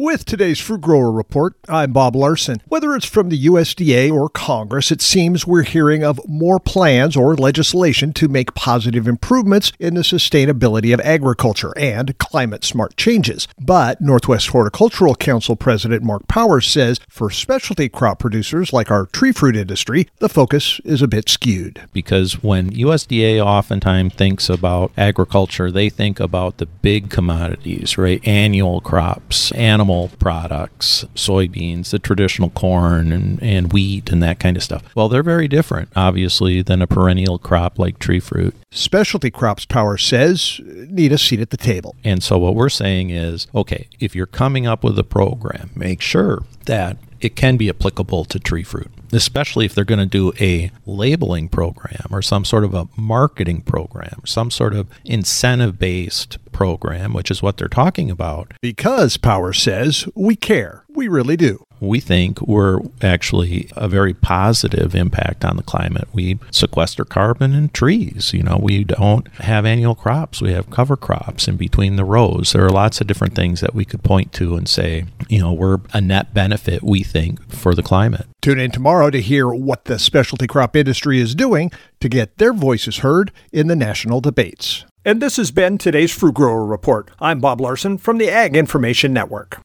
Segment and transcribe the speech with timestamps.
[0.00, 2.62] With today's Fruit Grower Report, I'm Bob Larson.
[2.68, 7.34] Whether it's from the USDA or Congress, it seems we're hearing of more plans or
[7.34, 13.48] legislation to make positive improvements in the sustainability of agriculture and climate smart changes.
[13.58, 19.32] But Northwest Horticultural Council President Mark Powers says for specialty crop producers like our tree
[19.32, 21.88] fruit industry, the focus is a bit skewed.
[21.92, 28.24] Because when USDA oftentimes thinks about agriculture, they think about the big commodities, right?
[28.24, 34.56] Annual crops, animal animal products, soybeans, the traditional corn and, and wheat and that kind
[34.56, 34.82] of stuff.
[34.94, 38.54] Well, they're very different, obviously, than a perennial crop like tree fruit.
[38.70, 41.96] Specialty crops Powers says need a seat at the table.
[42.04, 46.02] And so what we're saying is okay, if you're coming up with a program, make
[46.02, 50.32] sure that it can be applicable to tree fruit, especially if they're going to do
[50.38, 56.38] a labeling program or some sort of a marketing program, some sort of incentive based
[56.58, 58.52] program, which is what they're talking about.
[58.60, 60.84] Because Powers says we care.
[60.88, 61.64] We really do.
[61.78, 66.08] We think we're actually a very positive impact on the climate.
[66.12, 68.32] We sequester carbon in trees.
[68.34, 72.52] You know, we don't have annual crops, we have cover crops in between the rows.
[72.52, 75.52] There are lots of different things that we could point to and say, you know,
[75.52, 78.26] we're a net benefit, we think, for the climate.
[78.42, 82.52] Tune in tomorrow to hear what the specialty crop industry is doing to get their
[82.52, 84.84] voices heard in the national debates.
[85.08, 87.10] And this has been today's Fruit Grower Report.
[87.18, 89.56] I'm Bob Larson from the Ag Information Network.